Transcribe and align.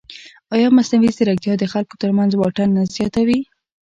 ایا 0.55 0.67
مصنوعي 0.77 1.11
ځیرکتیا 1.17 1.53
د 1.59 1.63
خلکو 1.73 1.95
ترمنځ 2.01 2.31
واټن 2.35 2.69
نه 2.77 2.83
زیاتوي؟ 2.95 3.39